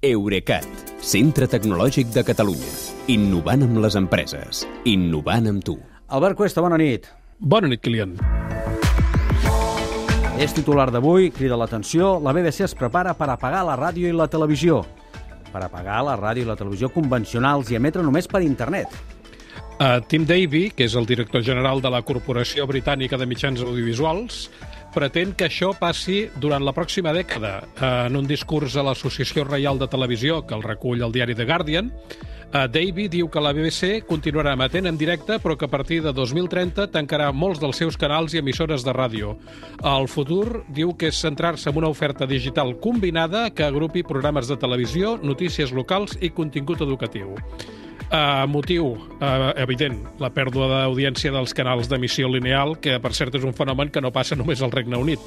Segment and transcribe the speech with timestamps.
[0.00, 0.64] Eurecat,
[1.04, 2.70] centre tecnològic de Catalunya.
[3.12, 4.62] Innovant amb les empreses.
[4.88, 5.74] Innovant amb tu.
[6.08, 7.04] Albert Cuesta, bona nit.
[7.36, 8.14] Bona nit, Kilian.
[10.40, 14.30] És titular d'avui, crida l'atenció, la BBC es prepara per apagar la ràdio i la
[14.32, 14.80] televisió.
[15.52, 18.96] Per apagar la ràdio i la televisió convencionals i emetre només per internet.
[19.76, 24.46] Uh, Tim Davy, que és el director general de la Corporació Britànica de Mitjans Audiovisuals,
[24.94, 27.60] pretén que això passi durant la pròxima dècada.
[28.06, 31.92] En un discurs a l'Associació Reial de Televisió, que el recull el diari The Guardian,
[32.50, 36.88] Davy diu que la BBC continuarà emetent en directe, però que a partir de 2030
[36.90, 39.36] tancarà molts dels seus canals i emissores de ràdio.
[39.86, 44.58] El futur diu que és centrar-se en una oferta digital combinada que agrupi programes de
[44.58, 47.36] televisió, notícies locals i contingut educatiu.
[48.10, 53.44] Uh, motiu uh, evident, la pèrdua d'audiència dels canals d'emissió lineal, que per cert és
[53.46, 55.22] un fenomen que no passa només al Regne Unit.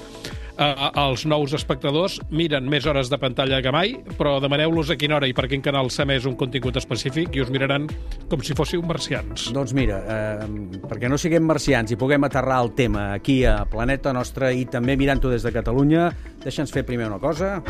[0.54, 5.16] Uh, els nous espectadors miren més hores de pantalla que mai, però demaneu-los a quina
[5.16, 7.88] hora i per quin canal s'ha més un contingut específic i us miraran
[8.28, 9.47] com si fóssiu marcians.
[9.56, 14.12] Doncs mira, eh, perquè no siguem marcians i puguem aterrar el tema aquí a Planeta
[14.12, 16.12] Nostra i també mirant-ho des de Catalunya,
[16.44, 17.62] deixa'ns fer primer una cosa.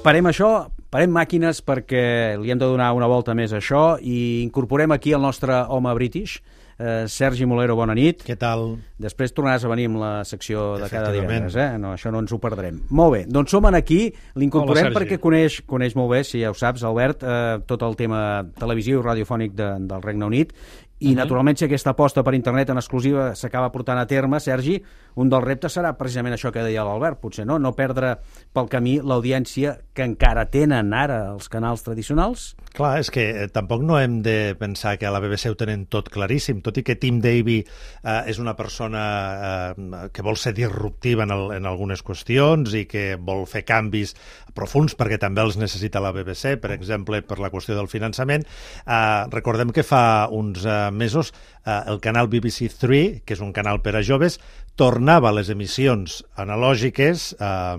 [0.00, 0.48] Parem això,
[0.88, 5.12] parem màquines perquè li hem de donar una volta més a això i incorporem aquí
[5.12, 6.38] el nostre home british,
[6.80, 8.24] eh, Sergi Molero, bona nit.
[8.24, 8.78] Què tal?
[8.96, 11.76] Després tornaràs a venir amb la secció de cada divendres, eh?
[11.76, 12.80] No, això no ens ho perdrem.
[12.88, 14.06] Molt bé, doncs som aquí,
[14.40, 18.46] l'incorporem perquè coneix, coneix molt bé, si ja ho saps, Albert, eh, tot el tema
[18.56, 20.56] televisiu i radiofònic de, del Regne Unit
[21.00, 21.16] i, uh -huh.
[21.16, 24.82] naturalment, si aquesta aposta per internet en exclusiva s'acaba portant a terme, Sergi,
[25.14, 28.18] un dels reptes serà precisament això que deia l'Albert, potser no, no perdre
[28.52, 32.54] pel camí l'audiència que encara tenen ara els canals tradicionals.
[32.74, 35.86] Clar, és que eh, tampoc no hem de pensar que a la BBC ho tenen
[35.86, 40.52] tot claríssim, tot i que Tim Davy eh, és una persona eh, que vol ser
[40.54, 44.14] disruptiva en, el, en algunes qüestions i que vol fer canvis
[44.54, 48.44] profuns perquè també els necessita la BBC, per exemple, per la qüestió del finançament.
[48.86, 51.32] Eh, recordem que fa uns eh, mesos
[51.64, 54.38] eh, el canal BBC 3, que és un canal per a joves,
[54.80, 57.76] tornava les emissions analògiques, eh,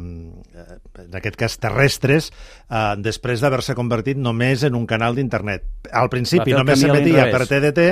[1.05, 2.31] en aquest cas terrestres,
[2.69, 5.80] eh, després d'haver-se convertit només en un canal d'internet.
[5.91, 7.85] Al principi només s'emetia per TDT,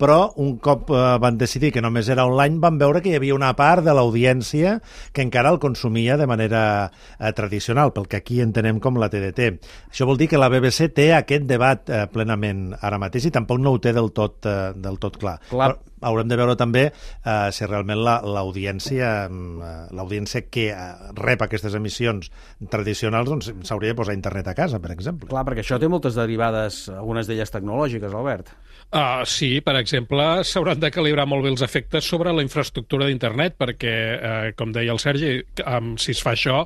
[0.00, 3.36] però un cop eh, van decidir que només era online, van veure que hi havia
[3.36, 4.76] una part de l'audiència
[5.12, 9.50] que encara el consumia de manera eh, tradicional, pel que aquí entenem com la TDT.
[9.92, 13.60] Això vol dir que la BBC té aquest debat eh, plenament ara mateix i tampoc
[13.60, 15.38] no ho té del tot, eh, del tot clar.
[15.52, 15.74] clar.
[15.76, 20.86] Però haurem de veure també eh, si realment l'audiència la, l'audiència que eh,
[21.18, 22.30] rep aquestes emissions
[22.72, 25.30] tradicionals doncs s'hauria de posar internet a casa, per exemple.
[25.30, 28.52] Clar, perquè això té moltes derivades, algunes d'elles tecnològiques, Albert.
[28.86, 33.56] Uh, sí, per exemple, s'hauran de calibrar molt bé els efectes sobre la infraestructura d'internet,
[33.58, 36.62] perquè, uh, com deia el Sergi, um, si es fa això,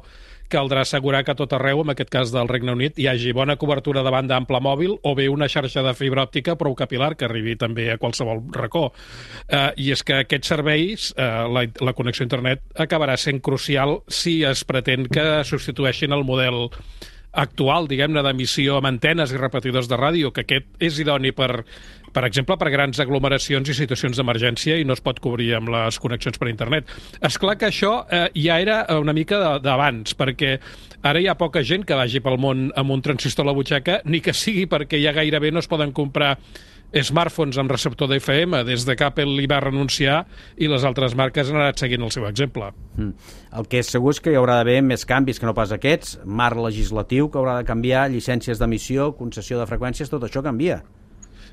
[0.51, 4.03] caldrà assegurar que tot arreu, en aquest cas del Regne Unit, hi hagi bona cobertura
[4.07, 7.57] de banda ampla mòbil o bé una xarxa de fibra òptica prou capilar que arribi
[7.61, 8.91] també a qualsevol racó.
[9.49, 14.01] Eh, I és que aquests serveis, eh, la, la connexió a internet, acabarà sent crucial
[14.09, 16.69] si es pretén que substitueixin el model
[17.33, 21.63] actual, diguem-ne, d'emissió amb antenes i repetidors de ràdio, que aquest és idoni per,
[22.13, 25.99] per exemple, per grans aglomeracions i situacions d'emergència i no es pot cobrir amb les
[26.03, 26.91] connexions per internet.
[27.23, 30.57] És clar que això eh, ja era una mica d'abans, perquè
[31.03, 34.01] ara hi ha poca gent que vagi pel món amb un transistor a la butxaca,
[34.05, 36.37] ni que sigui perquè ja gairebé no es poden comprar
[36.91, 40.25] smartphones amb receptor d'FM des de que Apple li va renunciar
[40.59, 42.73] i les altres marques han anat seguint el seu exemple.
[42.97, 43.13] Mm.
[43.61, 46.19] El que és segur és que hi haurà d'haver més canvis que no pas aquests,
[46.25, 50.81] marc legislatiu que haurà de canviar, llicències d'emissió, concessió de freqüències, tot això canvia.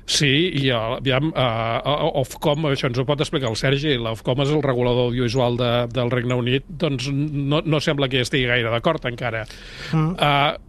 [0.08, 4.62] Sí, i aviam, uh, Ofcom, això ens ho pot explicar el Sergi, l'Ofcom és el
[4.64, 9.44] regulador audiovisual de, del Regne Unit, doncs no, no sembla que estigui gaire d'acord encara.
[9.92, 10.16] Mm.
[10.16, 10.67] Uh,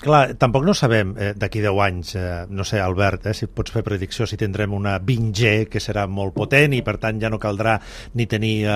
[0.00, 3.74] Clar, tampoc no sabem eh, d'aquí 10 anys, eh, no sé, Albert, eh, si pots
[3.74, 7.36] fer predicció si tindrem una 20G que serà molt potent i per tant ja no
[7.40, 7.74] caldrà
[8.16, 8.70] ni tenir eh,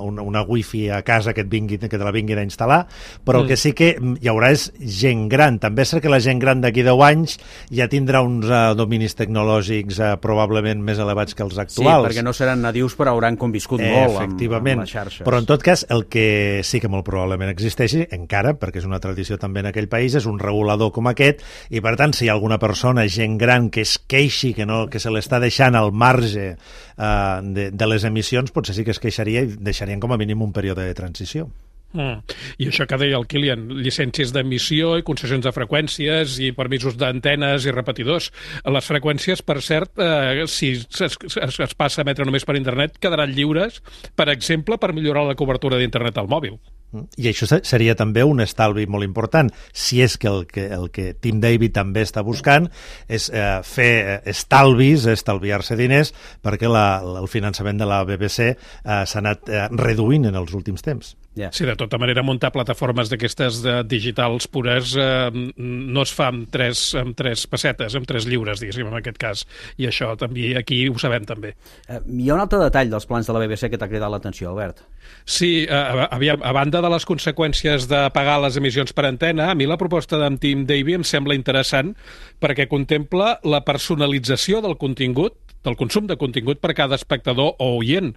[0.00, 2.86] una, una wifi a casa que, et vingui, que te la vinguin a instal·lar,
[3.20, 3.50] però mm.
[3.50, 5.58] que sí que hi haurà és gent gran.
[5.60, 7.36] També és que la gent gran d'aquí 10 anys
[7.68, 12.00] ja tindrà uns eh, dominis tecnològics eh, probablement més elevats que els actuals.
[12.00, 15.26] Sí, perquè no seran nadius però hauran conviscut eh, molt amb, amb les xarxes.
[15.28, 19.02] Però en tot cas, el que sí que molt probablement existeixi encara, perquè és una
[19.04, 22.26] tradició també en aquell país, és un regulador regulador com aquest i per tant si
[22.26, 25.76] hi ha alguna persona, gent gran que es queixi, que, no, que se l'està deixant
[25.76, 30.14] al marge uh, de, de les emissions, potser sí que es queixaria i deixarien com
[30.14, 31.50] a mínim un període de transició.
[31.92, 32.22] Mm.
[32.64, 37.66] I això que deia el Kilian, llicències d'emissió i concessions de freqüències i permisos d'antenes
[37.68, 38.30] i repetidors.
[38.64, 42.96] Les freqüències, per cert, eh, si es, es, es passa a emetre només per internet,
[43.02, 43.82] quedaran lliures,
[44.16, 46.56] per exemple, per millorar la cobertura d'internet al mòbil.
[46.92, 51.12] I això seria també un estalvi molt important, si és que el que, el que
[51.14, 52.68] Tim David també està buscant
[53.08, 56.12] és eh, fer eh, estalvis, estalviar-se diners,
[56.44, 56.86] perquè la,
[57.22, 58.54] el finançament de la BBC eh,
[58.84, 61.14] s'ha anat eh, reduint en els últims temps.
[61.34, 61.48] Yeah.
[61.52, 66.50] Sí, de tota manera, muntar plataformes d'aquestes de digitals pures eh, no es fa amb
[66.52, 69.46] tres, amb tres pessetes, amb tres lliures, diguéssim, en aquest cas.
[69.80, 71.54] I això també aquí ho sabem també.
[71.88, 74.50] Eh, hi ha un altre detall dels plans de la BBC que t'ha cridat l'atenció,
[74.52, 74.84] Albert.
[75.24, 79.56] Sí, eh, aviam, a banda de les conseqüències de pagar les emissions per antena, a
[79.58, 81.94] mi la proposta d'en Tim Davy em sembla interessant
[82.42, 88.12] perquè contempla la personalització del contingut del consum de contingut per cada espectador o oient,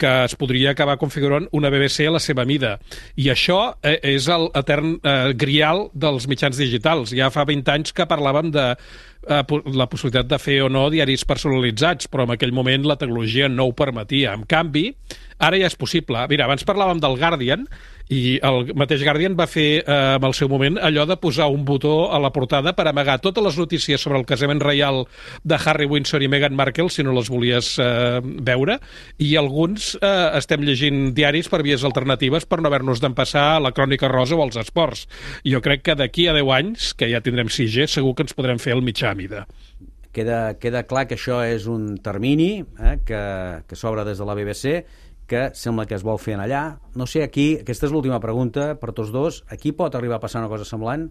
[0.00, 2.76] que es podria acabar configurant una BBC a la seva mida.
[3.20, 7.12] I això eh, és el etern eh, grial dels mitjans digitals.
[7.16, 9.42] Ja fa 20 anys que parlàvem de eh,
[9.76, 13.68] la possibilitat de fer o no diaris personalitzats, però en aquell moment la tecnologia no
[13.68, 14.32] ho permetia.
[14.32, 14.88] En canvi,
[15.36, 16.24] ara ja és possible.
[16.32, 17.68] Mira, abans parlàvem del Guardian,
[18.12, 21.64] i el mateix Guardian va fer eh, en el seu moment allò de posar un
[21.66, 25.04] botó a la portada per amagar totes les notícies sobre el casament reial
[25.42, 28.78] de Harry Windsor i Meghan Markle si no les volies eh, veure
[29.18, 33.74] i alguns eh, estem llegint diaris per vies alternatives per no haver-nos d'empassar a la
[33.74, 35.06] crònica rosa o als esports.
[35.44, 38.60] Jo crec que d'aquí a 10 anys, que ja tindrem 6G, segur que ens podrem
[38.62, 39.46] fer el mitjà mida.
[40.16, 43.22] Queda, queda clar que això és un termini eh, que,
[43.68, 44.78] que s'obre des de la BBC
[45.26, 46.64] que sembla que es vol fer en allà.
[46.94, 50.42] No sé, aquí, aquesta és l'última pregunta per tots dos, aquí pot arribar a passar
[50.44, 51.10] una cosa semblant?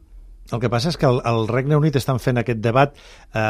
[0.53, 3.41] El que passa és que el, el Regne Unit estan fent aquest debat eh,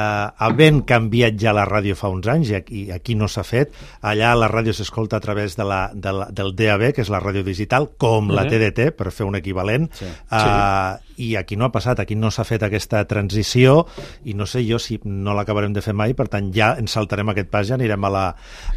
[0.48, 3.76] havent canviat ja la ràdio fa uns anys i aquí, aquí no s'ha fet.
[4.00, 7.20] Allà la ràdio s'escolta a través de la, de la, del DAB, que és la
[7.20, 8.36] ràdio digital, com uh -huh.
[8.36, 9.92] la TDT, per fer un equivalent.
[9.92, 10.06] Sí.
[10.06, 13.86] Eh, sí i aquí no ha passat, aquí no s'ha fet aquesta transició
[14.28, 17.32] i no sé jo si no l'acabarem de fer mai, per tant ja ens saltarem
[17.32, 18.26] aquest pas i ja anirem a la,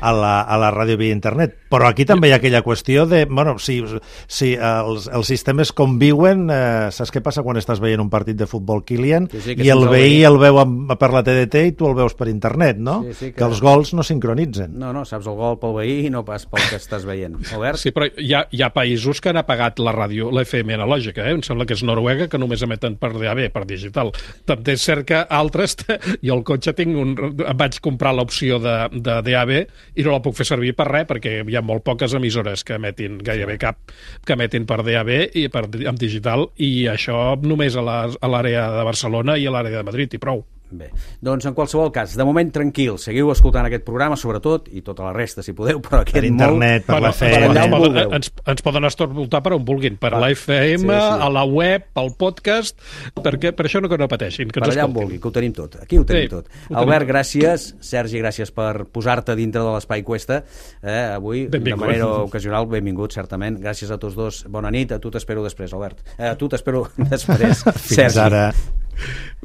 [0.00, 1.56] a la, a la ràdio via internet.
[1.69, 3.81] Però aquí també hi ha aquella qüestió de, bueno, si,
[4.26, 8.46] si els, els sistemes conviuen, eh, saps què passa quan estàs veient un partit de
[8.50, 11.88] futbol Kilian sí, sí, i el veí el veu amb, per la TDT i tu
[11.88, 13.00] el veus per internet, no?
[13.08, 13.38] Sí, sí, que...
[13.40, 14.75] que els gols no sincronitzen.
[14.78, 17.38] No, no, saps el gol pel veí i no pas pel que estàs veient.
[17.55, 17.81] Albert?
[17.82, 21.26] Sí, però hi ha, hi ha països que han apagat la ràdio, la FM analògica,
[21.26, 21.37] eh?
[21.37, 24.12] em sembla que és Noruega, que només emeten per DAB, per digital.
[24.49, 25.76] També és cert que altres,
[26.25, 27.14] jo al cotxe tinc un,
[27.58, 31.38] vaig comprar l'opció de, de DAB i no la puc fer servir per res, perquè
[31.43, 33.93] hi ha molt poques emissores que emetin, gairebé cap,
[34.25, 39.36] que emetin per DAB i per, amb digital, i això només a l'àrea de Barcelona
[39.38, 40.44] i a l'àrea de Madrid, i prou.
[40.70, 40.91] Bé,
[41.25, 45.15] doncs en qualsevol cas, de moment tranquil, seguiu escoltant aquest programa, sobretot, i tota la
[45.17, 46.88] resta, si podeu, però aquest per internet, molt...
[46.91, 47.38] per la feina...
[47.49, 51.20] Per allà ens, ens poden escoltar per on vulguin, per ah, la FM, sí, sí.
[51.25, 52.76] a la web, pel podcast,
[53.17, 55.79] perquè per això no que no pateixin, que per allà on que ho tenim tot,
[55.82, 56.50] aquí ho tenim sí, tot.
[56.69, 57.12] Ho Albert, tenim.
[57.15, 60.43] gràcies, Sergi, gràcies per posar-te dintre de l'espai Cuesta,
[60.82, 61.79] eh, avui, benvingut.
[61.79, 63.56] de manera ocasional, benvingut, certament.
[63.65, 66.05] Gràcies a tots dos, bona nit, a tu t'espero després, Albert.
[66.19, 66.85] Eh, a tu t'espero
[67.15, 68.20] després, Fins Sergi.
[68.26, 68.50] ara.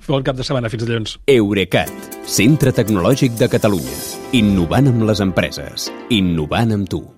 [0.07, 1.17] Bon cap de setmana, fins dilluns.
[1.29, 1.91] Eurecat,
[2.27, 3.99] centre tecnològic de Catalunya.
[4.39, 5.91] Innovant amb les empreses.
[6.11, 7.03] Innovant amb tu.